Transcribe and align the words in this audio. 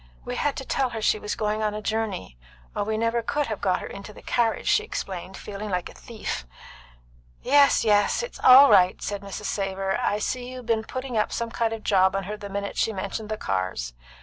"We 0.25 0.35
had 0.35 0.55
to 0.55 0.65
tell 0.65 0.89
her 0.89 1.01
she 1.03 1.19
was 1.19 1.35
going 1.35 1.61
a 1.61 1.79
journey, 1.79 2.35
or 2.75 2.83
we 2.83 2.97
never 2.97 3.21
could 3.21 3.45
have 3.45 3.61
got 3.61 3.81
her 3.81 3.85
into 3.85 4.11
the 4.11 4.23
carriage," 4.23 4.67
she 4.67 4.83
explained, 4.83 5.37
feeling 5.37 5.69
like 5.69 5.89
a 5.89 5.93
thief. 5.93 6.43
"Yes, 7.43 7.83
yes. 7.85 8.23
It's 8.23 8.39
all 8.39 8.71
right," 8.71 8.99
said 8.99 9.21
Mrs. 9.21 9.45
Savor. 9.45 9.99
"I 10.01 10.17
see 10.17 10.49
you'd 10.53 10.65
be'n 10.65 10.85
putting 10.85 11.17
up 11.19 11.31
some 11.31 11.51
kind 11.51 11.71
of 11.71 11.83
job 11.83 12.15
on 12.15 12.23
her 12.23 12.35
the 12.35 12.49
minute 12.49 12.77
she 12.77 12.91
mentioned 12.93 13.29
the 13.29 13.37
cars. 13.37 13.93